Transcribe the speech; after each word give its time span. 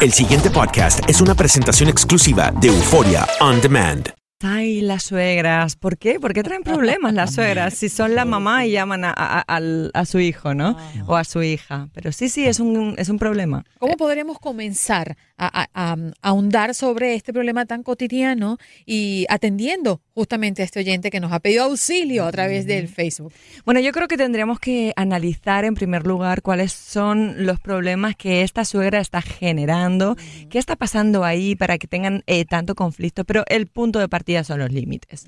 El 0.00 0.12
siguiente 0.12 0.50
podcast 0.50 1.00
es 1.08 1.20
una 1.20 1.34
presentación 1.34 1.88
exclusiva 1.88 2.52
de 2.60 2.68
Euforia 2.68 3.26
On 3.40 3.60
Demand. 3.60 4.08
Ay, 4.40 4.80
las 4.82 5.02
suegras. 5.02 5.74
¿Por 5.74 5.98
qué? 5.98 6.20
¿Por 6.20 6.32
qué 6.32 6.44
traen 6.44 6.62
problemas 6.62 7.12
las 7.12 7.34
suegras? 7.34 7.74
Si 7.74 7.88
son 7.88 8.14
la 8.14 8.24
mamá 8.24 8.64
y 8.64 8.70
llaman 8.70 9.04
a, 9.04 9.10
a- 9.12 9.40
al- 9.40 9.90
a 9.94 10.04
su 10.04 10.20
hijo, 10.20 10.54
¿no? 10.54 10.76
O 11.08 11.16
a 11.16 11.24
su 11.24 11.42
hija. 11.42 11.88
Pero 11.92 12.12
sí, 12.12 12.28
sí, 12.28 12.46
es 12.46 12.60
un, 12.60 12.94
es 12.98 13.08
un 13.08 13.18
problema. 13.18 13.64
¿Cómo 13.80 13.96
podríamos 13.96 14.38
comenzar 14.38 15.16
a, 15.38 15.62
a- 15.62 15.68
a- 15.72 15.92
a 15.92 15.96
ahondar 16.20 16.74
sobre 16.74 17.14
este 17.14 17.32
problema 17.32 17.64
tan 17.64 17.82
cotidiano 17.82 18.58
y 18.84 19.24
atendiendo 19.28 20.00
justamente 20.14 20.62
a 20.62 20.64
este 20.64 20.80
oyente 20.80 21.10
que 21.10 21.20
nos 21.20 21.32
ha 21.32 21.38
pedido 21.40 21.64
auxilio 21.64 22.24
a 22.26 22.32
través 22.32 22.66
del 22.66 22.88
Facebook? 22.88 23.32
Bueno, 23.64 23.80
yo 23.80 23.92
creo 23.92 24.08
que 24.08 24.16
tendríamos 24.16 24.58
que 24.60 24.92
analizar 24.96 25.64
en 25.64 25.74
primer 25.74 26.06
lugar 26.06 26.42
cuáles 26.42 26.72
son 26.72 27.46
los 27.46 27.60
problemas 27.60 28.16
que 28.16 28.42
esta 28.42 28.64
suegra 28.64 29.00
está 29.00 29.22
generando, 29.22 30.16
qué 30.50 30.58
está 30.58 30.76
pasando 30.76 31.24
ahí 31.24 31.54
para 31.54 31.78
que 31.78 31.86
tengan 31.86 32.22
eh, 32.26 32.44
tanto 32.44 32.74
conflicto, 32.74 33.24
pero 33.24 33.44
el 33.48 33.66
punto 33.68 33.98
de 34.00 34.08
partida 34.08 34.44
son 34.44 34.58
los 34.58 34.72
límites. 34.72 35.26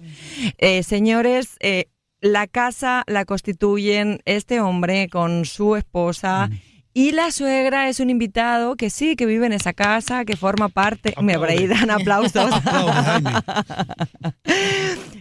Eh, 0.59 0.83
señores, 0.83 1.57
eh, 1.61 1.87
la 2.21 2.47
casa 2.47 3.05
la 3.07 3.25
constituyen 3.25 4.21
este 4.25 4.61
hombre 4.61 5.09
con 5.09 5.45
su 5.45 5.77
esposa. 5.77 6.51
Y 6.93 7.13
la 7.13 7.31
suegra 7.31 7.89
es 7.89 8.01
un 8.01 8.11
invitado 8.11 8.75
que 8.77 8.91
sí, 8.91 9.15
que 9.15 9.25
vive 9.27 9.47
en 9.47 9.53
esa 9.53 9.73
casa, 9.73 10.25
que 10.25 10.37
forma 10.37 10.69
parte. 10.69 11.15
Me 11.23 11.39
por 11.39 11.49
ahí 11.49 11.67
dan 11.69 11.89
aplausos. 11.91 12.51
Aplaude. 12.53 13.31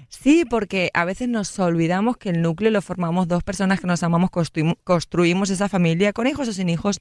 Sí, 0.10 0.46
porque 0.50 0.90
a 0.94 1.06
veces 1.06 1.30
nos 1.30 1.58
olvidamos 1.60 2.18
que 2.18 2.30
el 2.30 2.42
núcleo 2.42 2.72
lo 2.72 2.82
formamos 2.82 3.28
dos 3.28 3.44
personas 3.44 3.80
que 3.80 3.88
nos 3.88 4.04
amamos, 4.04 4.32
construim- 4.32 4.78
construimos 4.84 5.50
esa 5.50 5.70
familia 5.70 6.12
con 6.14 6.28
hijos 6.28 6.48
o 6.48 6.54
sin 6.54 6.70
hijos. 6.70 7.00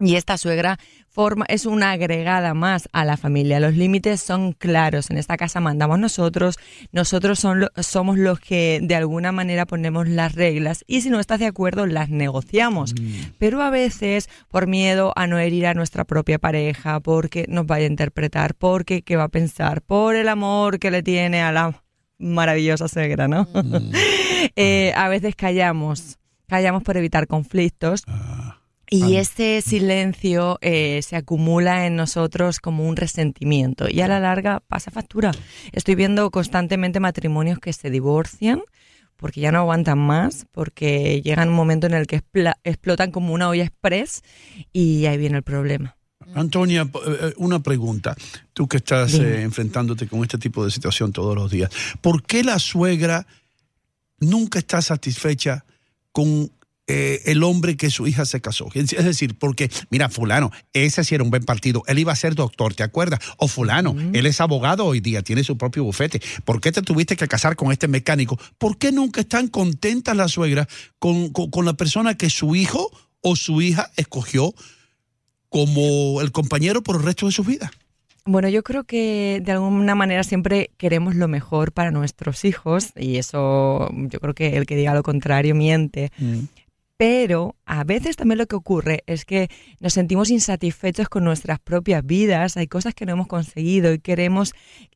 Y 0.00 0.14
esta 0.14 0.38
suegra 0.38 0.78
forma, 1.10 1.44
es 1.48 1.66
una 1.66 1.90
agregada 1.90 2.54
más 2.54 2.88
a 2.92 3.04
la 3.04 3.16
familia. 3.16 3.58
Los 3.58 3.74
límites 3.74 4.20
son 4.20 4.52
claros. 4.52 5.10
En 5.10 5.18
esta 5.18 5.36
casa 5.36 5.58
mandamos 5.58 5.98
nosotros. 5.98 6.56
Nosotros 6.92 7.40
son 7.40 7.60
lo- 7.60 7.68
somos 7.82 8.16
los 8.16 8.38
que 8.38 8.78
de 8.80 8.94
alguna 8.94 9.32
manera 9.32 9.66
ponemos 9.66 10.06
las 10.06 10.34
reglas. 10.36 10.84
Y 10.86 11.00
si 11.00 11.10
no 11.10 11.18
estás 11.18 11.40
de 11.40 11.46
acuerdo, 11.46 11.86
las 11.86 12.10
negociamos. 12.10 12.94
Pero 13.38 13.60
a 13.62 13.70
veces, 13.70 14.28
por 14.48 14.68
miedo 14.68 15.12
a 15.16 15.26
no 15.26 15.38
herir 15.38 15.66
a 15.66 15.74
nuestra 15.74 16.04
propia 16.04 16.38
pareja, 16.38 17.00
porque 17.00 17.46
nos 17.48 17.66
vaya 17.66 17.86
a 17.86 17.90
interpretar, 17.90 18.54
porque 18.54 19.02
qué 19.02 19.16
va 19.16 19.24
a 19.24 19.28
pensar, 19.28 19.82
por 19.82 20.14
el 20.14 20.28
amor 20.28 20.78
que 20.78 20.92
le 20.92 21.02
tiene 21.02 21.42
a 21.42 21.50
la 21.50 21.82
maravillosa 22.18 22.86
suegra, 22.88 23.26
¿no? 23.26 23.48
Eh, 24.56 24.92
a 24.96 25.08
veces 25.08 25.34
callamos. 25.34 26.18
Callamos 26.46 26.82
por 26.84 26.96
evitar 26.96 27.26
conflictos. 27.26 28.04
Y 28.90 29.16
ese 29.16 29.60
silencio 29.62 30.58
eh, 30.60 31.00
se 31.02 31.16
acumula 31.16 31.86
en 31.86 31.96
nosotros 31.96 32.58
como 32.60 32.88
un 32.88 32.96
resentimiento 32.96 33.88
y 33.88 34.00
a 34.00 34.08
la 34.08 34.20
larga 34.20 34.60
pasa 34.66 34.90
factura. 34.90 35.32
Estoy 35.72 35.94
viendo 35.94 36.30
constantemente 36.30 37.00
matrimonios 37.00 37.58
que 37.58 37.72
se 37.72 37.90
divorcian 37.90 38.62
porque 39.16 39.40
ya 39.40 39.50
no 39.50 39.58
aguantan 39.58 39.98
más, 39.98 40.46
porque 40.52 41.20
llega 41.22 41.42
un 41.42 41.52
momento 41.52 41.86
en 41.88 41.94
el 41.94 42.06
que 42.06 42.22
explotan 42.64 43.10
como 43.10 43.34
una 43.34 43.48
olla 43.48 43.64
express 43.64 44.22
y 44.72 45.06
ahí 45.06 45.18
viene 45.18 45.38
el 45.38 45.42
problema. 45.42 45.96
Antonia, 46.34 46.84
p- 46.84 46.98
eh, 47.04 47.34
una 47.38 47.58
pregunta. 47.60 48.14
Tú 48.52 48.68
que 48.68 48.76
estás 48.76 49.14
eh, 49.14 49.42
enfrentándote 49.42 50.06
con 50.06 50.22
este 50.22 50.38
tipo 50.38 50.64
de 50.64 50.70
situación 50.70 51.12
todos 51.12 51.34
los 51.34 51.50
días, 51.50 51.70
¿por 52.00 52.22
qué 52.22 52.44
la 52.44 52.58
suegra 52.58 53.26
nunca 54.20 54.58
está 54.58 54.82
satisfecha 54.82 55.64
con 56.12 56.50
eh, 56.88 57.20
el 57.26 57.42
hombre 57.44 57.76
que 57.76 57.90
su 57.90 58.06
hija 58.06 58.24
se 58.24 58.40
casó? 58.40 58.68
Es 58.74 58.88
decir, 59.04 59.38
porque, 59.38 59.70
mira, 59.90 60.08
fulano, 60.08 60.50
ese 60.72 61.04
sí 61.04 61.14
era 61.14 61.22
un 61.22 61.30
buen 61.30 61.44
partido, 61.44 61.82
él 61.86 61.98
iba 62.00 62.12
a 62.12 62.16
ser 62.16 62.34
doctor, 62.34 62.74
¿te 62.74 62.82
acuerdas? 62.82 63.20
O 63.36 63.46
fulano, 63.46 63.94
él 64.12 64.26
es 64.26 64.40
abogado 64.40 64.84
hoy 64.86 65.00
día, 65.00 65.22
tiene 65.22 65.44
su 65.44 65.56
propio 65.56 65.84
bufete. 65.84 66.20
¿Por 66.44 66.60
qué 66.60 66.72
te 66.72 66.82
tuviste 66.82 67.14
que 67.16 67.28
casar 67.28 67.54
con 67.56 67.70
este 67.70 67.86
mecánico? 67.88 68.38
¿Por 68.58 68.78
qué 68.78 68.90
nunca 68.90 69.20
están 69.20 69.48
contentas 69.48 70.16
las 70.16 70.32
suegras 70.32 70.66
con, 70.98 71.28
con- 71.30 71.50
con 71.50 71.64
la 71.64 71.74
persona 71.74 72.16
que 72.16 72.30
su 72.30 72.56
hijo 72.56 72.90
o 73.20 73.36
su 73.36 73.60
hija 73.62 73.90
escogió 73.96 74.54
como 75.48 76.20
el 76.20 76.32
compañero 76.32 76.82
por 76.82 76.96
el 76.96 77.02
resto 77.02 77.26
de 77.26 77.32
su 77.32 77.44
vida? 77.44 77.70
Bueno, 78.24 78.48
yo 78.50 78.62
creo 78.62 78.84
que 78.84 79.40
de 79.42 79.52
alguna 79.52 79.94
manera 79.94 80.22
siempre 80.22 80.70
queremos 80.76 81.14
lo 81.14 81.28
mejor 81.28 81.72
para 81.72 81.90
nuestros 81.90 82.44
hijos 82.44 82.88
y 82.94 83.16
eso 83.16 83.88
yo 83.92 84.20
creo 84.20 84.34
que 84.34 84.56
el 84.58 84.66
que 84.66 84.76
diga 84.76 84.92
lo 84.94 85.02
contrario 85.02 85.54
miente. 85.54 86.12
Pero 86.98 87.54
a 87.64 87.84
veces 87.84 88.16
también 88.16 88.38
lo 88.38 88.46
que 88.46 88.56
ocurre 88.56 89.04
es 89.06 89.24
que 89.24 89.48
nos 89.78 89.92
sentimos 89.92 90.30
insatisfechos 90.30 91.08
con 91.08 91.22
nuestras 91.22 91.60
propias 91.60 92.04
vidas, 92.04 92.56
hay 92.56 92.66
cosas 92.66 92.92
que 92.92 93.06
no 93.06 93.12
hemos 93.12 93.28
conseguido 93.28 93.92
y 93.92 94.00
queremos 94.00 94.52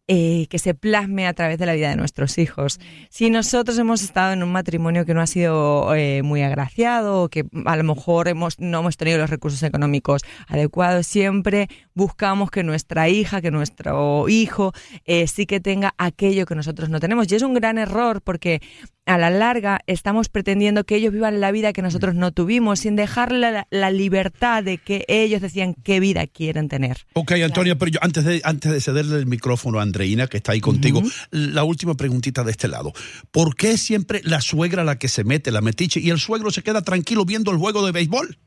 eh, 0.08 0.48
que 0.50 0.58
se 0.58 0.74
plasme 0.74 1.28
a 1.28 1.32
través 1.32 1.58
de 1.58 1.64
la 1.64 1.74
vida 1.74 1.88
de 1.90 1.94
nuestros 1.94 2.36
hijos. 2.38 2.80
Si 3.08 3.30
nosotros 3.30 3.78
hemos 3.78 4.02
estado 4.02 4.32
en 4.32 4.42
un 4.42 4.50
matrimonio 4.50 5.06
que 5.06 5.14
no 5.14 5.20
ha 5.20 5.28
sido 5.28 5.94
eh, 5.94 6.22
muy 6.24 6.42
agraciado, 6.42 7.22
o 7.22 7.28
que 7.28 7.44
a 7.66 7.76
lo 7.76 7.84
mejor 7.84 8.26
hemos, 8.26 8.58
no 8.58 8.80
hemos 8.80 8.96
tenido 8.96 9.18
los 9.18 9.30
recursos 9.30 9.62
económicos 9.62 10.22
adecuados, 10.48 11.06
siempre 11.06 11.68
buscamos 11.94 12.50
que 12.50 12.64
nuestra 12.64 13.08
hija, 13.08 13.40
que 13.40 13.52
nuestro 13.52 14.28
hijo 14.28 14.72
eh, 15.04 15.28
sí 15.28 15.46
que 15.46 15.60
tenga 15.60 15.94
aquello 15.98 16.46
que 16.46 16.56
nosotros 16.56 16.90
no 16.90 16.98
tenemos. 16.98 17.30
Y 17.30 17.36
es 17.36 17.42
un 17.42 17.54
gran 17.54 17.78
error 17.78 18.22
porque 18.22 18.60
a 19.06 19.18
la 19.18 19.30
larga 19.30 19.80
estamos 19.86 20.28
pretendiendo 20.28 20.84
que 20.84 20.96
ellos 20.96 21.12
vivan 21.12 21.40
la 21.40 21.50
vida 21.50 21.72
que 21.72 21.82
nosotros 21.82 22.14
no 22.14 22.32
tuvimos, 22.32 22.80
sin 22.80 22.96
dejarle 22.96 23.50
la, 23.52 23.66
la 23.70 23.90
libertad 23.90 24.62
de 24.62 24.78
que 24.78 25.04
ellos 25.08 25.40
decían 25.40 25.74
qué 25.74 26.00
vida 26.00 26.26
quieren 26.26 26.68
tener. 26.68 26.98
Ok, 27.14 27.32
Antonia, 27.32 27.76
pero 27.76 27.90
yo 27.90 27.98
antes 28.02 28.24
de, 28.24 28.40
antes 28.44 28.70
de 28.70 28.80
cederle 28.80 29.16
el 29.16 29.26
micrófono 29.26 29.80
a 29.80 29.82
Andreina, 29.82 30.26
que 30.26 30.36
está 30.36 30.52
ahí 30.52 30.60
contigo, 30.60 31.02
la 31.30 31.64
última 31.64 31.94
preguntita 31.94 32.44
de 32.44 32.52
este 32.52 32.68
lado. 32.68 32.92
¿Por 33.30 33.56
qué 33.56 33.76
siempre 33.76 34.20
la 34.24 34.40
suegra 34.40 34.84
la 34.84 34.98
que 34.98 35.08
se 35.08 35.24
mete, 35.24 35.50
la 35.50 35.60
metiche, 35.60 36.00
y 36.00 36.10
el 36.10 36.18
suegro 36.18 36.50
se 36.50 36.62
queda 36.62 36.82
tranquilo 36.82 37.24
viendo 37.24 37.50
el 37.50 37.58
juego 37.58 37.84
de 37.84 37.92
béisbol? 37.92 38.38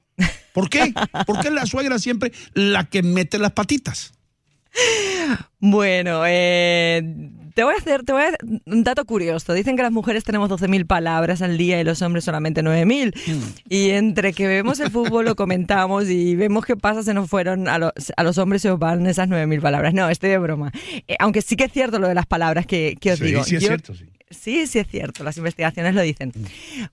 ¿Por 0.53 0.69
qué? 0.69 0.93
¿Por 1.25 1.41
qué 1.41 1.51
la 1.51 1.65
suegra 1.65 1.99
siempre 1.99 2.31
la 2.53 2.85
que 2.85 3.03
mete 3.03 3.37
las 3.39 3.51
patitas? 3.51 4.13
Bueno, 5.59 6.23
eh, 6.27 7.01
te 7.55 7.63
voy 7.63 7.73
a 7.73 7.77
hacer 7.77 8.03
te 8.03 8.13
voy 8.13 8.21
a, 8.21 8.31
un 8.65 8.83
dato 8.83 9.03
curioso. 9.05 9.53
Dicen 9.53 9.75
que 9.75 9.81
las 9.81 9.91
mujeres 9.91 10.23
tenemos 10.23 10.49
12.000 10.49 10.85
palabras 10.85 11.41
al 11.41 11.57
día 11.57 11.81
y 11.81 11.83
los 11.83 12.01
hombres 12.03 12.23
solamente 12.25 12.61
9.000. 12.61 13.13
Y 13.69 13.89
entre 13.91 14.33
que 14.33 14.45
vemos 14.45 14.79
el 14.79 14.91
fútbol, 14.91 15.25
lo 15.25 15.35
comentamos 15.35 16.09
y 16.09 16.35
vemos 16.35 16.65
qué 16.65 16.75
pasa, 16.75 17.01
se 17.01 17.13
nos 17.15 17.29
fueron, 17.29 17.67
a 17.67 17.79
los, 17.79 17.91
a 18.15 18.23
los 18.23 18.37
hombres 18.37 18.61
se 18.61 18.69
os 18.69 18.77
van 18.77 19.07
esas 19.07 19.27
9.000 19.29 19.61
palabras. 19.61 19.93
No, 19.93 20.07
estoy 20.09 20.29
de 20.29 20.37
broma. 20.37 20.71
Eh, 21.07 21.15
aunque 21.17 21.41
sí 21.41 21.55
que 21.55 21.63
es 21.63 21.71
cierto 21.71 21.97
lo 21.97 22.07
de 22.07 22.13
las 22.13 22.25
palabras 22.27 22.65
que, 22.67 22.95
que 22.99 23.13
os 23.13 23.19
Sí, 23.19 23.25
digo. 23.25 23.43
sí 23.43 23.55
es 23.55 23.61
Yo- 23.63 23.67
cierto, 23.69 23.95
sí. 23.95 24.05
Sí, 24.29 24.67
sí 24.67 24.79
es 24.79 24.87
cierto, 24.87 25.23
las 25.23 25.37
investigaciones 25.37 25.95
lo 25.95 26.01
dicen. 26.01 26.33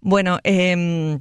Bueno, 0.00 0.38
em, 0.44 1.20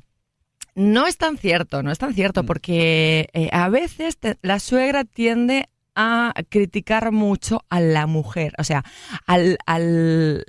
no 0.75 1.07
es 1.07 1.17
tan 1.17 1.37
cierto, 1.37 1.81
no 1.83 1.91
es 1.91 1.97
tan 1.97 2.13
cierto, 2.13 2.43
porque 2.45 3.27
eh, 3.33 3.49
a 3.51 3.69
veces 3.69 4.17
te- 4.17 4.37
la 4.41 4.59
suegra 4.59 5.03
tiende 5.03 5.67
a 5.95 6.33
criticar 6.49 7.11
mucho 7.11 7.61
a 7.69 7.79
la 7.79 8.07
mujer, 8.07 8.53
o 8.57 8.63
sea, 8.63 8.83
al, 9.27 9.57
al, 9.65 10.45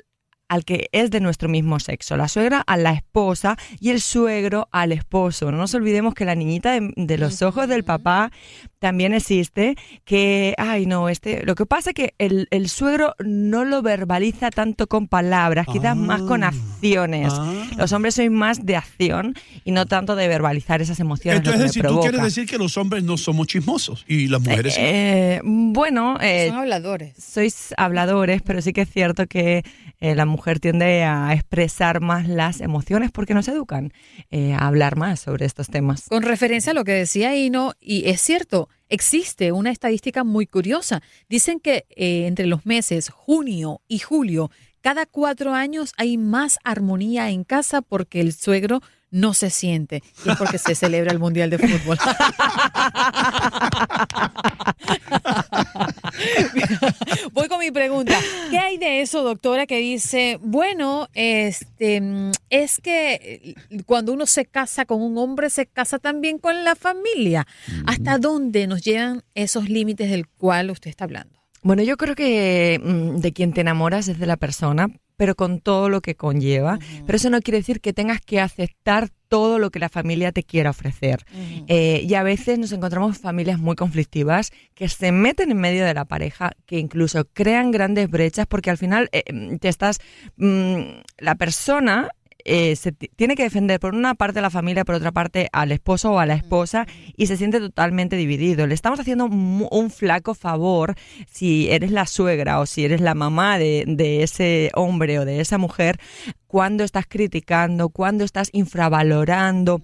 al 0.53 0.65
que 0.67 0.89
es 0.93 1.11
de 1.11 1.21
nuestro 1.21 1.49
mismo 1.49 1.81
sexo, 1.81 2.17
la 2.17 2.29
suegra 2.29 2.63
a 2.67 2.77
la 2.77 2.93
esposa 2.93 3.57
y 3.81 3.89
el 3.91 4.01
suegro 4.03 4.69
al 4.71 4.93
esposo. 4.93 5.51
No 5.51 5.57
nos 5.57 5.73
olvidemos 5.75 6.13
que 6.15 6.27
la 6.27 6.35
niñita 6.35 6.73
de, 6.73 6.93
de 6.95 7.17
los 7.19 7.41
ojos 7.41 7.69
del 7.69 7.85
papá 7.85 8.31
también 8.79 9.15
existe, 9.15 9.77
que, 10.05 10.55
ay 10.59 10.87
no, 10.87 11.09
este, 11.09 11.43
lo 11.47 11.55
que 11.55 11.65
pasa 11.67 11.91
es 11.91 11.95
que 11.95 12.15
el, 12.19 12.49
el 12.51 12.69
suegro 12.69 13.15
no 13.25 13.65
lo 13.65 13.81
verbaliza 13.81 14.51
tanto 14.51 14.89
con 14.89 15.07
palabras, 15.09 15.67
quizás 15.73 15.97
más 15.97 16.21
con 16.23 16.43
Ah. 16.45 16.49
acciones. 16.49 17.33
Ah. 17.35 17.65
Los 17.79 17.93
hombres 17.93 18.15
sois 18.17 18.31
más 18.31 18.67
de 18.67 18.77
acción 18.77 19.35
y 19.65 19.71
no 19.71 19.87
tanto 19.87 20.17
de 20.17 20.27
verbalizar 20.29 20.83
esas 20.83 20.99
emociones. 21.01 21.43
lo 21.45 21.51
Entonces, 21.53 21.71
decir, 21.71 21.83
tú 21.83 21.89
provoca. 21.89 22.11
quieres 22.11 22.25
decir 22.35 22.47
que 22.47 22.59
los 22.59 22.77
hombres 22.77 23.05
no 23.05 23.17
somos 23.17 23.47
chismosos 23.47 24.05
y 24.09 24.27
las 24.29 24.41
mujeres 24.43 24.75
sí. 24.75 24.81
Eh, 24.85 25.41
bueno, 25.44 26.19
eh, 26.21 26.49
Son 26.49 26.59
habladores. 26.59 27.15
sois 27.17 27.73
habladores, 27.79 28.43
pero 28.43 28.61
sí 28.61 28.73
que 28.75 28.82
es 28.82 28.91
cierto 28.91 29.26
que 29.29 29.62
eh, 30.00 30.17
la 30.17 30.26
mujer 30.26 30.42
tiende 30.61 31.05
a 31.05 31.33
expresar 31.33 32.00
más 32.00 32.29
las 32.29 32.61
emociones 32.61 33.11
porque 33.11 33.35
nos 33.35 33.49
educan 33.49 33.93
eh, 34.31 34.53
a 34.55 34.67
hablar 34.67 34.97
más 34.97 35.21
sobre 35.21 35.47
estos 35.47 35.69
temas. 35.69 36.09
Con 36.09 36.23
referencia 36.23 36.73
a 36.73 36.75
lo 36.75 36.85
que 36.85 36.93
decía 36.93 37.37
Ino, 37.37 37.73
y 37.81 38.09
es 38.09 38.21
cierto, 38.21 38.69
existe 38.89 39.53
una 39.53 39.71
estadística 39.71 40.25
muy 40.25 40.47
curiosa. 40.47 41.03
Dicen 41.29 41.61
que 41.61 41.87
eh, 41.91 42.27
entre 42.27 42.47
los 42.47 42.67
meses 42.67 43.09
junio 43.09 43.81
y 43.89 44.00
julio, 44.00 44.50
cada 44.81 45.06
cuatro 45.06 45.55
años 45.55 45.94
hay 45.97 46.19
más 46.19 46.59
armonía 46.65 47.31
en 47.31 47.45
casa 47.45 47.83
porque 47.83 48.21
el 48.21 48.33
suegro 48.33 48.81
no 49.12 49.35
se 49.35 49.50
siente. 49.50 50.03
Y 50.25 50.31
es 50.31 50.37
porque 50.37 50.59
se 50.59 50.75
celebra 50.75 51.12
el 51.12 51.20
Mundial 51.20 51.50
de 51.50 51.59
Fútbol. 51.59 51.99
Voy 57.32 57.49
con 57.49 57.61
mi 57.61 57.70
pregunta. 57.70 58.19
¿Qué 58.50 58.59
hay 58.59 58.79
de 58.79 59.03
eso, 59.03 59.23
doctora? 59.23 59.67
que 59.67 59.79
dice, 59.79 60.38
bueno, 60.43 61.09
este, 61.14 62.03
es 62.50 62.81
que 62.81 63.14
eh, 63.14 63.55
cuando 63.87 64.12
uno 64.12 64.26
se 64.26 64.47
casa 64.47 64.85
con 64.87 65.03
un 65.03 65.19
hombre, 65.19 65.50
se 65.50 65.67
casa 65.67 65.99
también 65.99 66.38
con 66.38 66.64
la 66.64 66.75
familia. 66.75 67.47
¿Hasta 67.87 68.19
dónde 68.19 68.67
nos 68.67 68.82
llevan 68.82 69.23
esos 69.35 69.69
límites 69.69 70.11
del 70.11 70.26
cual 70.26 70.70
usted 70.70 70.91
está 70.91 71.05
hablando? 71.05 71.38
Bueno, 71.62 71.82
yo 71.82 71.97
creo 71.97 72.17
que 72.17 72.81
mm, 72.82 73.19
de 73.19 73.32
quien 73.32 73.53
te 73.53 73.61
enamoras 73.61 74.09
es 74.09 74.19
de 74.19 74.26
la 74.26 74.37
persona, 74.37 74.88
pero 75.23 75.37
con 75.37 75.61
todo 75.61 75.89
lo 75.89 76.01
que 76.01 76.17
conlleva. 76.17 76.81
Pero 77.07 77.15
eso 77.15 77.31
no 77.31 77.41
quiere 77.43 77.59
decir 77.59 77.81
que 77.81 77.93
tengas 77.93 78.21
que 78.21 78.41
aceptar 78.41 79.09
todo 79.29 79.61
lo 79.61 79.71
que 79.71 79.79
la 79.79 79.89
familia 79.89 80.33
te 80.33 80.43
quiera 80.43 80.71
ofrecer. 80.71 81.25
Eh, 81.69 82.05
y 82.05 82.15
a 82.15 82.25
veces 82.25 82.59
nos 82.59 82.73
encontramos 82.73 83.19
familias 83.19 83.61
muy 83.61 83.77
conflictivas 83.77 84.51
que 84.75 84.89
se 84.89 85.13
meten 85.13 85.53
en 85.53 85.59
medio 85.59 85.85
de 85.85 85.95
la 85.95 86.07
pareja, 86.07 86.51
que 86.67 86.81
incluso 86.81 87.25
crean 87.33 87.71
grandes 87.71 88.11
brechas, 88.11 88.49
porque 88.49 88.71
al 88.71 88.79
final 88.79 89.11
eh, 89.13 89.23
te 89.61 89.69
estás. 89.69 90.01
mm, 90.39 90.81
la 91.19 91.37
persona 91.37 92.09
eh, 92.44 92.77
se 92.77 92.93
ti- 92.93 93.11
tiene 93.17 93.35
que 93.37 93.43
defender 93.44 93.79
por 93.81 93.94
una 93.94 94.15
parte 94.15 94.39
a 94.39 94.43
la 94.43 94.50
familia, 94.50 94.85
por 94.85 94.94
otra 94.94 95.12
parte 95.12 95.49
al 95.53 95.73
esposo 95.73 96.12
o 96.12 96.19
a 96.19 96.27
la 96.27 96.35
esposa 96.35 96.87
y 97.17 97.27
se 97.27 97.37
siente 97.37 97.59
totalmente 97.61 98.17
dividido. 98.17 98.67
Le 98.67 98.75
estamos 98.75 98.99
haciendo 99.00 99.27
un 99.27 99.91
flaco 99.91 100.35
favor 100.35 100.94
si 101.31 101.71
eres 101.71 101.91
la 101.91 102.06
suegra 102.06 102.61
o 102.61 102.67
si 102.67 102.85
eres 102.85 103.00
la 103.00 103.15
mamá 103.15 103.59
de, 103.59 103.85
de 103.87 104.23
ese 104.23 104.71
hombre 104.75 105.19
o 105.19 105.25
de 105.25 105.41
esa 105.41 105.59
mujer 105.59 105.99
cuando 106.47 106.85
estás 106.85 107.06
criticando, 107.09 107.89
cuando 107.89 108.25
estás 108.25 108.50
infravalorando 108.53 109.81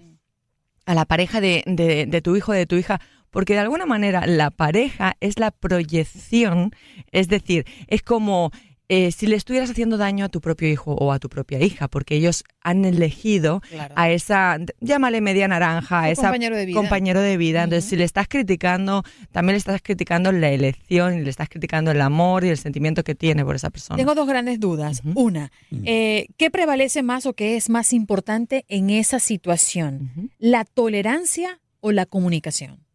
a 0.87 0.95
la 0.95 1.05
pareja 1.05 1.41
de, 1.41 1.63
de- 1.67 2.07
de 2.07 2.23
tu 2.23 2.37
hijo 2.37 2.53
o 2.53 2.55
de 2.55 2.67
tu 2.67 2.77
hija, 2.77 3.01
porque 3.31 3.53
de 3.53 3.59
alguna 3.61 3.85
manera 3.85 4.27
la 4.27 4.51
pareja 4.51 5.17
es 5.21 5.39
la 5.39 5.51
proyección, 5.51 6.71
es 7.13 7.29
decir, 7.29 7.67
es 7.89 8.03
como 8.03 8.51
eh, 8.89 9.13
si 9.13 9.27
le 9.27 9.37
estuvieras 9.37 9.71
haciendo 9.71 9.97
daño 9.99 10.25
a 10.25 10.29
tu 10.29 10.41
propio 10.41 10.69
hijo 10.69 10.93
o 10.95 11.13
a 11.13 11.19
tu 11.19 11.29
propia 11.29 11.61
hija, 11.63 11.89
porque 11.89 12.15
ellos 12.17 12.45
han 12.63 12.85
elegido 12.85 13.61
Claro. 13.71 13.95
a 13.97 14.11
esa, 14.11 14.59
llámale 14.81 15.21
media 15.21 15.47
naranja, 15.49 16.03
a 16.03 16.11
esa 16.11 16.23
compañero 16.23 16.57
de 16.57 16.67
vida. 16.67 16.77
compañero 16.81 17.21
de 17.21 17.37
vida. 17.37 17.65
Entonces, 17.65 17.89
si 17.89 17.97
le 17.97 18.05
estás 18.05 18.29
criticando, 18.29 19.03
también 19.31 19.55
le 19.55 19.59
estás 19.59 19.83
criticando 19.83 20.33
la 20.33 20.49
elección 20.51 21.19
y 21.19 21.23
le 21.23 21.31
estás 21.31 21.49
criticando 21.49 21.91
el 21.91 22.01
amor 22.01 22.45
y 22.45 22.49
el 22.49 22.57
sentimiento 22.59 23.05
que 23.05 23.15
tiene 23.15 23.45
por 23.45 23.57
esa 23.57 23.71
persona. 23.71 23.97
Tengo 23.99 24.15
dos 24.15 24.27
grandes 24.27 24.59
dudas. 24.61 25.03
Una, 25.15 25.53
eh, 25.85 26.29
¿qué 26.37 26.51
prevalece 26.51 27.03
más 27.03 27.27
o 27.27 27.35
qué 27.35 27.57
es 27.57 27.69
más 27.69 27.93
importante 27.93 28.65
en 28.69 28.91
esa 28.91 29.19
situación? 29.21 30.31
¿La 30.39 30.65
tolerancia 30.65 31.61
o 31.81 31.93
la 31.93 32.07
comunicación? 32.07 32.88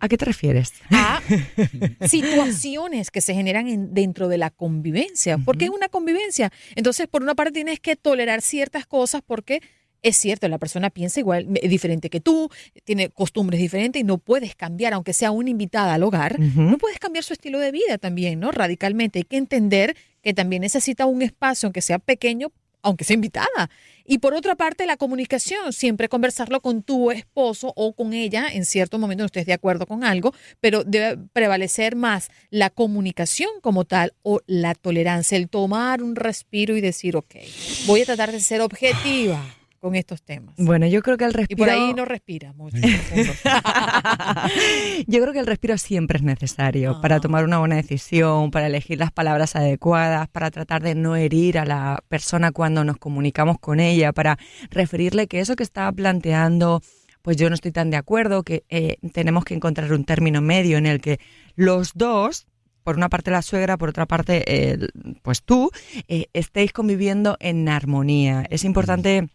¿A 0.00 0.08
qué 0.08 0.16
te 0.16 0.24
refieres? 0.24 0.72
a 0.90 1.20
situaciones 2.06 3.10
que 3.10 3.20
se 3.20 3.34
generan 3.34 3.68
en- 3.68 3.94
dentro 3.94 4.28
de 4.28 4.38
la 4.38 4.50
convivencia, 4.50 5.38
porque 5.38 5.66
es 5.66 5.70
una 5.70 5.88
convivencia. 5.88 6.52
Entonces, 6.76 7.06
por 7.08 7.22
una 7.22 7.34
parte 7.34 7.52
tienes 7.52 7.80
que 7.80 7.96
tolerar 7.96 8.42
ciertas 8.42 8.86
cosas 8.86 9.22
porque 9.26 9.62
es 10.00 10.16
cierto, 10.16 10.46
la 10.46 10.58
persona 10.58 10.90
piensa 10.90 11.18
igual, 11.18 11.48
diferente 11.52 12.08
que 12.08 12.20
tú, 12.20 12.48
tiene 12.84 13.08
costumbres 13.10 13.60
diferentes 13.60 14.00
y 14.00 14.04
no 14.04 14.18
puedes 14.18 14.54
cambiar, 14.54 14.92
aunque 14.94 15.12
sea 15.12 15.32
una 15.32 15.50
invitada 15.50 15.94
al 15.94 16.04
hogar, 16.04 16.38
no 16.38 16.78
puedes 16.78 17.00
cambiar 17.00 17.24
su 17.24 17.32
estilo 17.32 17.58
de 17.58 17.72
vida 17.72 17.98
también, 17.98 18.38
¿no? 18.38 18.52
Radicalmente. 18.52 19.18
Hay 19.18 19.24
que 19.24 19.36
entender 19.38 19.96
que 20.22 20.32
también 20.34 20.62
necesita 20.62 21.06
un 21.06 21.22
espacio, 21.22 21.66
aunque 21.66 21.82
sea 21.82 21.98
pequeño, 21.98 22.52
aunque 22.88 23.04
sea 23.04 23.14
invitada. 23.14 23.70
Y 24.04 24.18
por 24.18 24.32
otra 24.32 24.54
parte, 24.54 24.86
la 24.86 24.96
comunicación, 24.96 25.72
siempre 25.72 26.08
conversarlo 26.08 26.60
con 26.62 26.82
tu 26.82 27.10
esposo 27.10 27.74
o 27.76 27.92
con 27.92 28.14
ella, 28.14 28.48
en 28.50 28.64
cierto 28.64 28.98
momento 28.98 29.22
no 29.22 29.26
estés 29.26 29.44
de 29.44 29.52
acuerdo 29.52 29.86
con 29.86 30.02
algo, 30.02 30.32
pero 30.60 30.82
debe 30.82 31.18
prevalecer 31.34 31.94
más 31.94 32.30
la 32.50 32.70
comunicación 32.70 33.50
como 33.60 33.84
tal 33.84 34.14
o 34.22 34.40
la 34.46 34.74
tolerancia, 34.74 35.36
el 35.36 35.50
tomar 35.50 36.02
un 36.02 36.16
respiro 36.16 36.76
y 36.76 36.80
decir, 36.80 37.16
ok, 37.16 37.34
voy 37.86 38.00
a 38.00 38.06
tratar 38.06 38.32
de 38.32 38.40
ser 38.40 38.62
objetiva 38.62 39.57
con 39.80 39.94
estos 39.94 40.22
temas. 40.22 40.54
Bueno, 40.58 40.86
yo 40.86 41.02
creo 41.02 41.16
que 41.16 41.24
el 41.24 41.30
y 41.30 41.34
respiro... 41.34 41.58
por 41.58 41.70
ahí 41.70 41.94
no 41.94 42.04
respira 42.04 42.52
mucho. 42.54 42.76
Yo 45.06 45.20
creo 45.20 45.32
que 45.32 45.38
el 45.38 45.46
respiro 45.46 45.78
siempre 45.78 46.18
es 46.18 46.24
necesario 46.24 46.96
Ah. 46.96 47.00
para 47.00 47.20
tomar 47.20 47.44
una 47.44 47.58
buena 47.58 47.76
decisión, 47.76 48.50
para 48.50 48.66
elegir 48.66 48.98
las 48.98 49.12
palabras 49.12 49.56
adecuadas, 49.56 50.28
para 50.28 50.50
tratar 50.50 50.82
de 50.82 50.94
no 50.94 51.16
herir 51.16 51.58
a 51.58 51.64
la 51.64 52.02
persona 52.08 52.52
cuando 52.52 52.84
nos 52.84 52.96
comunicamos 52.98 53.58
con 53.58 53.80
ella, 53.80 54.12
para 54.12 54.38
referirle 54.70 55.26
que 55.28 55.40
eso 55.40 55.56
que 55.56 55.62
estaba 55.62 55.92
planteando, 55.92 56.82
pues 57.22 57.36
yo 57.36 57.48
no 57.48 57.54
estoy 57.54 57.72
tan 57.72 57.90
de 57.90 57.96
acuerdo, 57.96 58.42
que 58.42 58.64
eh, 58.68 58.96
tenemos 59.12 59.44
que 59.44 59.54
encontrar 59.54 59.92
un 59.92 60.04
término 60.04 60.40
medio 60.40 60.78
en 60.78 60.86
el 60.86 61.00
que 61.00 61.18
los 61.56 61.92
dos 61.94 62.46
por 62.84 62.96
una 62.96 63.10
parte 63.10 63.30
la 63.30 63.42
suegra, 63.42 63.76
por 63.76 63.90
otra 63.90 64.06
parte, 64.06 64.70
el- 64.72 64.90
pues 65.22 65.42
tú, 65.42 65.70
eh, 66.08 66.24
estéis 66.32 66.72
conviviendo 66.72 67.36
en 67.38 67.68
armonía. 67.68 68.46
Es 68.48 68.64
importante, 68.64 69.18
eh, 69.18 69.28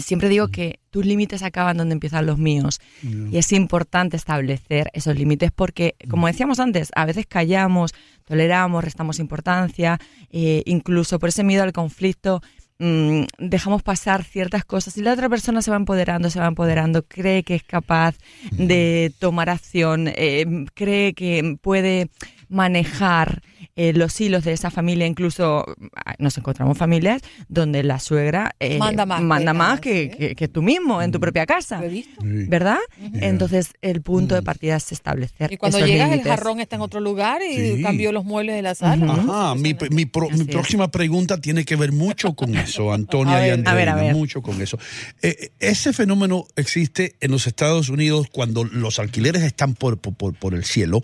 siempre 0.00 0.28
digo 0.28 0.48
que 0.48 0.80
tus 0.90 1.06
límites 1.06 1.42
acaban 1.42 1.76
donde 1.76 1.92
empiezan 1.92 2.26
los 2.26 2.38
míos. 2.38 2.80
Y 3.02 3.36
es 3.38 3.52
importante 3.52 4.16
establecer 4.16 4.90
esos 4.92 5.16
límites 5.16 5.52
porque, 5.54 5.94
como 6.08 6.26
decíamos 6.26 6.58
antes, 6.58 6.90
a 6.94 7.04
veces 7.04 7.26
callamos, 7.26 7.94
toleramos, 8.24 8.82
restamos 8.82 9.18
importancia, 9.18 9.98
eh, 10.30 10.62
incluso 10.66 11.18
por 11.18 11.28
ese 11.28 11.44
miedo 11.44 11.62
al 11.62 11.72
conflicto 11.72 12.42
mm, 12.80 13.22
dejamos 13.38 13.82
pasar 13.82 14.24
ciertas 14.24 14.64
cosas 14.64 14.96
y 14.96 15.02
la 15.02 15.12
otra 15.12 15.28
persona 15.28 15.62
se 15.62 15.70
va 15.70 15.76
empoderando, 15.76 16.30
se 16.30 16.40
va 16.40 16.46
empoderando, 16.46 17.04
cree 17.04 17.44
que 17.44 17.54
es 17.54 17.62
capaz 17.62 18.16
de 18.50 19.12
tomar 19.20 19.50
acción, 19.50 20.08
eh, 20.08 20.66
cree 20.74 21.14
que 21.14 21.56
puede 21.60 22.10
manejar 22.48 23.42
eh, 23.76 23.92
los 23.92 24.20
hilos 24.20 24.44
de 24.44 24.52
esa 24.52 24.70
familia, 24.70 25.06
incluso 25.06 25.64
ah, 26.04 26.14
nos 26.18 26.36
encontramos 26.38 26.76
familias 26.76 27.22
donde 27.48 27.82
la 27.82 27.98
suegra 28.00 28.54
eh, 28.60 28.78
Manda 28.78 29.06
más 29.06 29.20
que- 29.20 29.24
manda 29.26 29.52
más 29.54 29.78
ah, 29.78 29.80
que, 29.80 30.10
sí. 30.10 30.16
que- 30.18 30.34
que 30.36 30.48
tú 30.48 30.62
mismo 30.62 31.00
en 31.02 31.12
tu 31.12 31.20
propia 31.20 31.46
casa. 31.46 31.78
Lo 31.80 31.86
he 31.86 31.88
visto. 31.88 32.20
¿Verdad? 32.22 32.78
Entonces, 33.14 33.72
el 33.82 34.02
punto 34.02 34.34
de 34.34 34.42
partida 34.42 34.76
es 34.76 34.92
establecer. 34.92 35.52
Y 35.52 35.56
cuando 35.56 35.78
esos 35.78 35.88
llegas, 35.90 36.12
el 36.12 36.22
jarrón 36.22 36.60
está 36.60 36.76
en 36.76 36.82
otro 36.82 37.00
lugar 37.00 37.40
y 37.42 37.76
Sí. 37.76 37.82
cambió 37.82 38.12
los 38.12 38.24
muebles 38.24 38.54
de 38.56 38.62
la 38.62 38.74
sala. 38.74 39.12
Ajá, 39.12 39.54
mi, 39.54 39.76
mi 39.90 40.06
pro- 40.06 40.28
mi 40.28 40.34
Así 40.34 40.42
es. 40.42 40.48
próxima 40.48 40.90
pregunta 40.90 41.40
tiene 41.40 41.64
que 41.64 41.76
ver 41.76 41.92
mucho 41.92 42.34
con 42.34 42.54
eso, 42.56 42.92
Antonia 42.92 43.36
A 43.36 43.46
y. 43.46 43.50
Andrea, 43.50 43.72
A 43.72 43.74
ver, 43.76 43.88
a 43.88 43.94
ver. 43.94 44.14
mucho 44.14 44.42
con 44.42 44.60
eso. 44.60 44.78
Eh, 45.22 45.50
ese 45.60 45.92
fenómeno 45.92 46.46
existe 46.56 47.16
en 47.20 47.30
los 47.30 47.46
Estados 47.46 47.88
Unidos 47.88 48.26
cuando 48.32 48.64
los 48.64 48.98
alquileres 48.98 49.42
están 49.42 49.74
por- 49.74 49.98
por- 49.98 50.34
por 50.34 50.54
el 50.54 50.64
cielo 50.64 51.02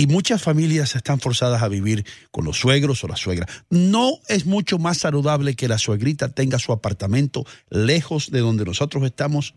y 0.00 0.06
muchas 0.06 0.40
familias 0.42 0.96
están 0.96 1.20
forzadas 1.20 1.62
a 1.62 1.68
vivir 1.68 2.06
con 2.30 2.46
los 2.46 2.58
suegros 2.58 3.04
o 3.04 3.08
la 3.08 3.16
suegra. 3.16 3.46
¿No 3.68 4.12
es 4.28 4.46
mucho 4.46 4.78
más 4.78 4.96
saludable 4.96 5.54
que 5.56 5.68
la 5.68 5.76
suegrita 5.76 6.30
tenga 6.30 6.58
su 6.58 6.72
apartamento 6.72 7.44
lejos 7.68 8.30
de 8.30 8.40
donde 8.40 8.64
nosotros 8.64 9.04
estamos? 9.04 9.52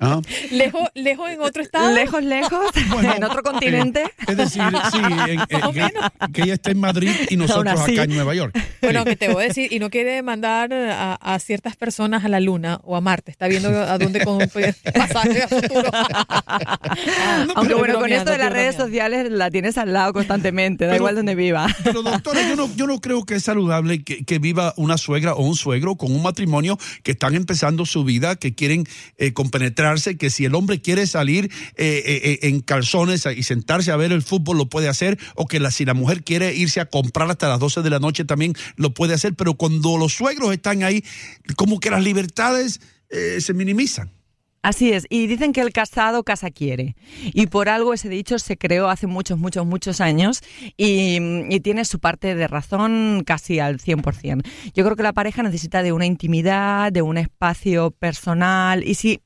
¿Ah? 0.00 0.22
Lejos, 0.50 0.88
lejos 0.94 1.28
en 1.28 1.40
otro 1.42 1.62
estado. 1.62 1.92
Lejos, 1.92 2.24
lejos, 2.24 2.64
Bueno, 2.94 3.14
en 3.14 3.24
otro 3.24 3.42
continente. 3.42 4.04
Eh, 4.04 4.10
es 4.28 4.36
decir, 4.38 4.62
sí, 4.90 4.98
en- 4.98 5.40
que, 6.32 6.42
ella 6.42 6.54
esté 6.54 6.70
en 6.70 6.80
Madrid 6.80 7.12
y 7.28 7.36
nosotros 7.36 7.78
acá 7.78 8.04
en 8.04 8.14
Nueva 8.14 8.34
York. 8.34 8.56
Bueno, 8.82 9.04
que 9.04 9.16
te 9.16 9.28
voy 9.32 9.44
a 9.44 9.48
decir, 9.48 9.72
y 9.72 9.78
no 9.78 9.90
quiere 9.90 10.22
mandar 10.22 10.72
a, 10.72 11.14
a 11.14 11.38
ciertas 11.38 11.76
personas 11.76 12.24
a 12.24 12.28
la 12.28 12.40
luna 12.40 12.80
o 12.84 12.96
a 12.96 13.00
Marte. 13.00 13.30
Está 13.30 13.48
viendo 13.48 13.68
a 13.68 13.98
dónde 13.98 14.24
con 14.24 14.38
pasaje 14.94 15.42
a 15.42 15.48
futuro. 15.48 15.90
Aunque 17.54 17.74
bueno, 17.74 17.98
con 17.98 18.12
esto 18.12 18.30
de 18.30 18.38
las 18.38 18.52
redes 18.52 18.76
sociales 18.76 19.30
la 19.30 19.50
tienes 19.50 19.78
al 19.78 19.92
lado 19.92 20.12
constantemente, 20.12 20.84
da 20.84 20.92
Pero- 20.92 21.02
igual 21.02 21.16
donde 21.16 21.34
viva. 21.34 21.66
Pero 21.84 22.02
doctora, 22.02 22.48
yo 22.48 22.56
no, 22.56 22.74
yo 22.76 22.86
no 22.86 23.00
creo 23.00 23.24
que 23.24 23.34
es 23.36 23.44
saludable 23.44 24.02
que, 24.02 24.24
que 24.24 24.38
viva 24.38 24.74
una 24.76 24.98
suegra 24.98 25.34
o 25.34 25.42
un 25.42 25.56
suegro 25.56 25.96
con 25.96 26.12
un 26.12 26.22
matrimonio 26.22 26.78
que 27.02 27.12
están 27.12 27.34
empezando 27.34 27.86
su 27.86 28.04
vida, 28.04 28.36
que 28.36 28.54
quieren 28.54 28.84
eh, 29.16 29.32
compenetrarse, 29.32 30.16
que 30.16 30.30
si 30.30 30.44
el 30.44 30.54
hombre 30.54 30.80
quiere 30.80 31.06
salir 31.06 31.46
eh, 31.76 32.02
eh, 32.04 32.20
eh, 32.22 32.38
en 32.48 32.60
calzones 32.60 33.26
y 33.36 33.42
sentarse 33.42 33.90
a 33.92 33.96
ver 33.96 34.12
el 34.12 34.22
fútbol 34.22 34.58
lo 34.58 34.66
puede 34.66 34.88
hacer, 34.88 35.18
o 35.34 35.46
que 35.46 35.60
la, 35.60 35.70
si 35.70 35.84
la 35.84 35.94
mujer 35.94 36.22
quiere 36.22 36.54
irse 36.54 36.80
a 36.80 36.86
comprar 36.86 37.30
hasta 37.30 37.48
las 37.48 37.58
12 37.58 37.82
de 37.82 37.90
la 37.90 37.98
noche 37.98 38.24
también 38.24 38.54
lo 38.76 38.94
puede 38.94 39.14
hacer, 39.14 39.34
pero 39.34 39.54
cuando 39.54 39.98
los 39.98 40.14
suegros 40.14 40.52
están 40.52 40.82
ahí, 40.82 41.04
como 41.56 41.80
que 41.80 41.90
las 41.90 42.02
libertades 42.02 42.80
eh, 43.10 43.40
se 43.40 43.54
minimizan. 43.54 44.10
Así 44.60 44.92
es, 44.92 45.06
y 45.08 45.28
dicen 45.28 45.52
que 45.52 45.60
el 45.60 45.72
casado 45.72 46.24
casa 46.24 46.50
quiere. 46.50 46.96
Y 47.32 47.46
por 47.46 47.68
algo 47.68 47.94
ese 47.94 48.08
dicho 48.08 48.40
se 48.40 48.58
creó 48.58 48.88
hace 48.88 49.06
muchos, 49.06 49.38
muchos, 49.38 49.64
muchos 49.64 50.00
años 50.00 50.42
y, 50.76 51.60
tiene 51.60 51.84
su 51.84 52.00
parte 52.00 52.34
de 52.34 52.48
razón 52.48 53.22
casi 53.24 53.60
al 53.60 53.78
100%. 53.78 54.42
Yo 54.74 54.84
creo 54.84 54.96
que 54.96 55.02
la 55.02 55.12
pareja 55.12 55.42
necesita 55.42 55.82
de 55.82 55.92
una 55.92 56.06
intimidad, 56.06 56.92
de 56.92 57.02
un 57.02 57.18
espacio 57.18 57.92
personal 57.92 58.86
y 58.86 58.94
si 58.94 59.20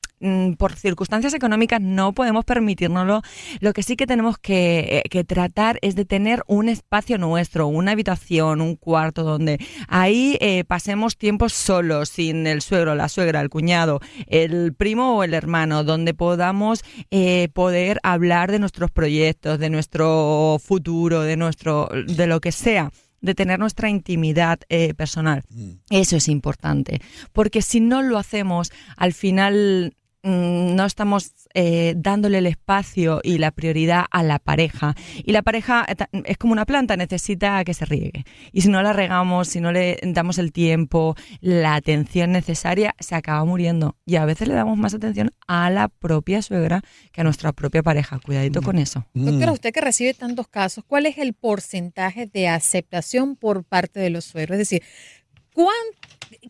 por 0.57 0.73
circunstancias 0.73 1.33
económicas 1.33 1.81
no 1.81 2.13
podemos 2.13 2.45
permitirnoslo, 2.45 3.21
lo 3.59 3.73
que 3.73 3.83
sí 3.83 3.95
que 3.95 4.07
tenemos 4.07 4.37
que, 4.37 5.03
eh, 5.03 5.09
que 5.09 5.23
tratar 5.23 5.79
es 5.81 5.95
de 5.95 6.05
tener 6.05 6.43
un 6.47 6.69
espacio 6.69 7.17
nuestro, 7.17 7.67
una 7.67 7.91
habitación, 7.91 8.61
un 8.61 8.75
cuarto 8.75 9.23
donde 9.23 9.59
ahí 9.87 10.37
eh, 10.39 10.63
pasemos 10.65 11.17
tiempos 11.17 11.53
solos, 11.53 12.09
sin 12.09 12.47
el 12.47 12.61
suegro, 12.61 12.95
la 12.95 13.09
suegra, 13.09 13.41
el 13.41 13.49
cuñado, 13.49 13.99
el 14.27 14.73
primo 14.73 15.17
o 15.17 15.23
el 15.23 15.33
hermano, 15.33 15.83
donde 15.83 16.13
podamos 16.13 16.83
eh, 17.11 17.49
poder 17.53 17.99
hablar 18.03 18.51
de 18.51 18.59
nuestros 18.59 18.91
proyectos, 18.91 19.59
de 19.59 19.69
nuestro 19.69 20.59
futuro, 20.63 21.21
de 21.21 21.37
nuestro, 21.37 21.89
de 22.07 22.27
lo 22.27 22.39
que 22.39 22.51
sea. 22.51 22.91
de 23.21 23.35
tener 23.35 23.57
nuestra 23.57 23.87
intimidad 23.87 24.59
eh, 24.67 24.93
personal. 24.95 25.43
Eso 25.89 26.17
es 26.17 26.27
importante, 26.27 26.99
porque 27.31 27.61
si 27.61 27.79
no 27.79 28.01
lo 28.01 28.17
hacemos, 28.17 28.69
al 28.97 29.13
final 29.13 29.93
mm, 29.95 30.02
no 30.23 30.85
estamos 30.85 31.33
eh, 31.53 31.93
dándole 31.97 32.37
el 32.39 32.47
espacio 32.47 33.19
y 33.23 33.37
la 33.37 33.51
prioridad 33.51 34.05
a 34.09 34.23
la 34.23 34.39
pareja. 34.39 34.95
Y 35.23 35.33
la 35.33 35.41
pareja 35.41 35.85
eh, 35.87 35.95
es 36.25 36.37
como 36.37 36.53
una 36.53 36.65
planta, 36.65 36.95
necesita 36.97 37.63
que 37.65 37.73
se 37.73 37.85
riegue. 37.85 38.23
Y 38.51 38.61
si 38.61 38.69
no 38.69 38.81
la 38.81 38.93
regamos, 38.93 39.49
si 39.49 39.59
no 39.59 39.71
le 39.71 39.99
damos 40.03 40.37
el 40.37 40.51
tiempo, 40.51 41.15
la 41.41 41.75
atención 41.75 42.31
necesaria, 42.31 42.95
se 42.99 43.15
acaba 43.15 43.43
muriendo. 43.45 43.97
Y 44.05 44.15
a 44.15 44.25
veces 44.25 44.47
le 44.47 44.53
damos 44.53 44.77
más 44.77 44.93
atención 44.93 45.31
a 45.47 45.69
la 45.69 45.89
propia 45.89 46.41
suegra 46.41 46.81
que 47.11 47.21
a 47.21 47.23
nuestra 47.23 47.51
propia 47.51 47.83
pareja. 47.83 48.19
Cuidadito 48.19 48.61
con 48.61 48.79
eso. 48.79 49.05
Doctora, 49.13 49.51
usted 49.51 49.73
que 49.73 49.81
recibe 49.81 50.13
tantos 50.13 50.47
casos, 50.47 50.83
¿cuál 50.87 51.05
es 51.05 51.17
el 51.17 51.33
porcentaje 51.33 52.27
de 52.27 52.47
aceptación 52.47 53.35
por 53.35 53.63
parte 53.65 53.99
de 53.99 54.09
los 54.09 54.23
suegros? 54.25 54.53
Es 54.59 54.69
decir, 54.69 54.83
¿cuán- 54.83 54.83
qué- 54.83 55.22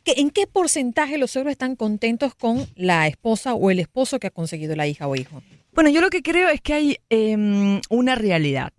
¿en 0.06 0.30
qué 0.30 0.48
porcentaje 0.48 1.18
los 1.18 1.32
suegros 1.32 1.52
están 1.52 1.76
contentos 1.76 2.36
con 2.36 2.66
la 2.76 3.08
esposa 3.08 3.54
o 3.54 3.72
el 3.72 3.80
esposo 3.80 4.20
que 4.20 4.28
ha 4.28 4.32
conseguido 4.32 4.76
la 4.76 4.88
hija 4.88 5.08
o 5.08 5.16
hijo? 5.16 5.42
Bueno, 5.74 5.90
yo 5.90 6.02
lo 6.02 6.10
que 6.10 6.22
creo 6.22 6.50
es 6.50 6.62
que 6.62 6.74
hay 6.74 6.98
em, 7.10 7.82
una 7.90 8.16
realidad. 8.16 8.72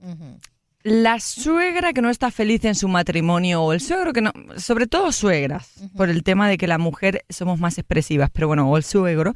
La 0.82 1.18
suegra 1.18 1.94
que 1.94 2.02
no 2.02 2.10
está 2.10 2.30
feliz 2.30 2.64
en 2.66 2.74
su 2.74 2.88
matrimonio 2.88 3.62
o 3.62 3.72
el 3.72 3.80
suegro 3.80 4.12
que 4.12 4.20
no, 4.20 4.32
sobre 4.58 4.86
todo 4.86 5.12
suegras, 5.12 5.72
por 5.96 6.10
el 6.10 6.22
tema 6.22 6.48
de 6.48 6.58
que 6.58 6.66
la 6.66 6.76
mujer 6.76 7.24
somos 7.30 7.58
más 7.58 7.78
expresivas, 7.78 8.30
pero 8.30 8.48
bueno, 8.48 8.70
o 8.70 8.76
el 8.76 8.84
suegro, 8.84 9.32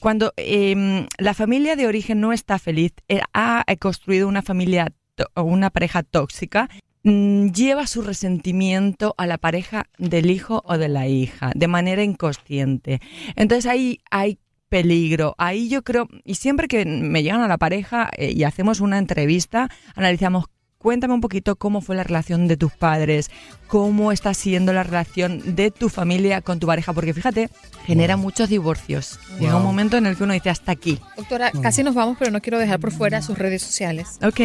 cuando 0.00 0.32
em, 0.36 1.06
la 1.18 1.34
familia 1.34 1.74
de 1.74 1.88
origen 1.88 2.20
no 2.20 2.32
está 2.32 2.58
feliz, 2.58 2.92
eh, 3.08 3.20
ha 3.34 3.64
construido 3.80 4.28
una 4.28 4.42
familia 4.42 4.92
o 5.34 5.42
una 5.42 5.70
pareja 5.70 6.02
tóxica, 6.02 6.68
lleva 7.04 7.86
su 7.86 8.02
resentimiento 8.02 9.14
a 9.18 9.26
la 9.26 9.38
pareja 9.38 9.86
del 9.98 10.30
hijo 10.30 10.62
o 10.66 10.78
de 10.78 10.88
la 10.88 11.08
hija 11.08 11.50
de 11.54 11.68
manera 11.68 12.02
inconsciente. 12.02 13.00
Entonces 13.36 13.66
ahí 13.66 14.00
hay 14.10 14.38
peligro. 14.68 15.34
Ahí 15.36 15.68
yo 15.68 15.82
creo, 15.82 16.08
y 16.24 16.36
siempre 16.36 16.66
que 16.66 16.86
me 16.86 17.22
llegan 17.22 17.42
a 17.42 17.48
la 17.48 17.58
pareja 17.58 18.08
eh, 18.16 18.32
y 18.34 18.44
hacemos 18.44 18.80
una 18.80 18.98
entrevista, 18.98 19.68
analizamos, 19.94 20.46
cuéntame 20.82 21.14
un 21.14 21.20
poquito 21.20 21.56
cómo 21.56 21.80
fue 21.80 21.94
la 21.96 22.02
relación 22.04 22.48
de 22.48 22.56
tus 22.56 22.72
padres, 22.72 23.30
cómo 23.68 24.12
está 24.12 24.34
siendo 24.34 24.72
la 24.72 24.82
relación 24.82 25.54
de 25.56 25.70
tu 25.70 25.88
familia 25.88 26.42
con 26.42 26.58
tu 26.58 26.66
pareja, 26.66 26.92
porque 26.92 27.14
fíjate, 27.14 27.48
genera 27.86 28.16
muchos 28.18 28.48
divorcios. 28.50 29.18
Llega 29.40 29.56
un 29.56 29.62
Wow. 29.62 29.70
momento 29.70 29.96
en 29.96 30.06
el 30.06 30.16
que 30.16 30.24
uno 30.24 30.34
dice 30.34 30.50
hasta 30.50 30.72
aquí. 30.72 30.98
Doctora, 31.16 31.50
casi 31.62 31.82
nos 31.82 31.94
vamos, 31.94 32.16
pero 32.18 32.30
no 32.30 32.40
quiero 32.42 32.58
dejar 32.58 32.80
por 32.80 32.92
fuera 32.92 33.22
sus 33.22 33.38
redes 33.38 33.62
sociales. 33.62 34.18
Ok, 34.22 34.40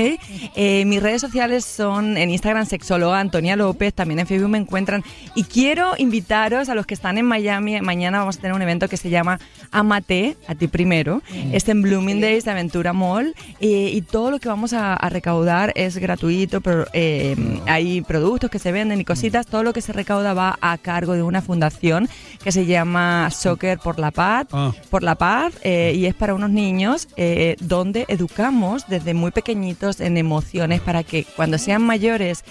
eh, 0.56 0.86
mis 0.86 1.02
redes 1.02 1.20
sociales 1.22 1.66
son 1.66 2.16
en 2.18 2.30
Instagram 2.30 2.66
sexóloga 2.66 3.20
Antonia 3.20 3.56
López, 3.58 3.94
también 3.94 4.20
en 4.20 4.28
Facebook 4.28 4.50
me 4.50 4.58
encuentran. 4.60 5.04
Y 5.36 5.44
quiero 5.44 5.94
invitaros 5.98 6.70
a 6.70 6.76
los 6.76 6.86
que 6.86 6.94
están 6.94 7.18
en 7.18 7.26
Miami, 7.26 7.82
mañana 7.82 8.20
vamos 8.20 8.38
a 8.38 8.42
tener 8.42 8.56
un 8.56 8.62
evento 8.62 8.88
que 8.88 8.96
se 8.98 9.10
llama 9.10 9.40
Amate, 9.72 10.38
a 10.48 10.56
ti 10.56 10.68
primero, 10.68 11.22
es 11.52 11.68
en 11.68 11.82
Bloomingdale's 11.82 12.46
de 12.46 12.52
Aventura 12.52 12.94
Mall. 12.94 13.36
Eh, 13.60 13.90
y 13.94 14.02
todo 14.04 14.32
lo 14.32 14.40
que 14.40 14.48
vamos 14.48 14.72
a, 14.74 14.94
a 14.94 15.10
recaudar 15.10 15.74
es 15.76 15.98
gratuito, 15.98 16.27
pero 16.62 16.86
eh, 16.94 17.36
hay 17.68 18.02
productos 18.02 18.50
que 18.50 18.60
se 18.60 18.72
venden 18.72 19.00
y 19.00 19.06
cositas, 19.06 19.46
todo 19.48 19.64
lo 19.64 19.74
que 19.74 19.82
se 19.82 19.94
recauda 19.94 20.34
va 20.34 20.58
a 20.62 20.78
cargo 20.78 21.14
de 21.14 21.24
una 21.24 21.42
fundación 21.42 22.10
que 22.44 22.52
se 22.52 22.66
llama 22.66 23.30
Soccer 23.32 23.80
por 23.80 24.00
la 24.00 24.12
Paz, 24.12 24.48
Ah. 24.52 24.72
por 24.90 25.04
la 25.04 25.16
paz 25.16 25.54
eh, 25.64 25.94
y 25.96 26.06
es 26.06 26.14
para 26.14 26.34
unos 26.34 26.50
niños 26.50 27.08
eh, 27.18 27.56
donde 27.60 28.06
educamos 28.08 28.84
desde 28.88 29.14
muy 29.14 29.32
pequeñitos 29.32 30.00
en 30.00 30.18
emociones 30.18 30.82
para 30.82 31.04
que 31.04 31.26
cuando 31.36 31.58
sean 31.58 31.82
mayores 31.84 32.44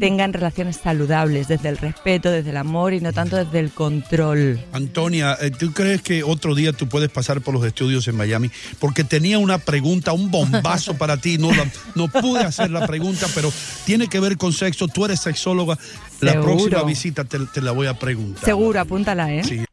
tengan 0.00 0.32
relaciones 0.32 0.76
saludables 0.76 1.48
desde 1.48 1.68
el 1.68 1.76
respeto, 1.78 2.30
desde 2.30 2.50
el 2.50 2.56
amor 2.56 2.92
y 2.94 3.00
no 3.00 3.12
tanto 3.12 3.36
desde 3.36 3.58
el 3.60 3.70
control. 3.70 4.60
Antonia, 4.72 5.36
eh, 5.40 5.50
¿tú 5.50 5.72
crees 5.72 6.02
que 6.02 6.22
otro 6.22 6.54
día 6.54 6.72
tú 6.72 6.88
puedes 6.88 7.10
pasar 7.10 7.40
por 7.40 7.54
los 7.54 7.64
estudios 7.64 8.06
en 8.08 8.16
Miami? 8.16 8.50
Porque 8.78 9.04
tenía 9.04 9.38
una 9.38 9.58
pregunta, 9.58 10.12
un 10.12 10.30
bombazo 10.30 10.94
para 10.98 11.16
ti. 11.16 11.38
No, 11.38 11.50
la- 11.52 11.66
no 11.94 12.08
pude 12.08 12.40
hacer 12.40 12.70
la 12.70 12.86
pregunta, 13.26 13.34
pero 13.34 13.52
tiene 13.84 14.08
que 14.08 14.20
ver 14.20 14.36
con 14.36 14.52
sexo. 14.52 14.88
Tú 14.88 15.04
eres 15.04 15.20
sexóloga. 15.20 15.78
La 16.20 16.32
Seguro. 16.32 16.56
próxima 16.56 16.82
visita 16.84 17.24
te, 17.24 17.38
te 17.46 17.60
la 17.60 17.72
voy 17.72 17.86
a 17.86 17.98
preguntar. 17.98 18.44
Seguro, 18.44 18.80
apúntala, 18.80 19.32
¿eh? 19.32 19.42
Sí. 19.44 19.64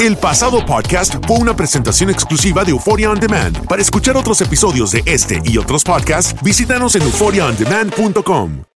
El 0.00 0.16
pasado 0.16 0.64
podcast 0.66 1.14
fue 1.26 1.38
una 1.38 1.54
presentación 1.54 2.10
exclusiva 2.10 2.64
de 2.64 2.72
Euphoria 2.72 3.10
On 3.10 3.18
Demand. 3.18 3.66
Para 3.66 3.80
escuchar 3.80 4.16
otros 4.16 4.40
episodios 4.40 4.90
de 4.90 5.02
este 5.06 5.40
y 5.44 5.56
otros 5.56 5.84
podcasts, 5.84 6.34
visítanos 6.42 6.94
en 6.96 7.02
euphoriaondemand.com. 7.02 8.64